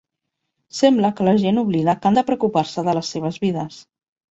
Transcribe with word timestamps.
Sembla 0.77 1.11
que 1.19 1.27
la 1.27 1.35
gent 1.43 1.61
oblida 1.65 1.95
que 2.01 2.11
han 2.11 2.19
de 2.21 2.25
preocupar-se 2.31 2.87
de 2.91 2.99
les 3.01 3.15
seves 3.17 3.41
vides. 3.47 3.81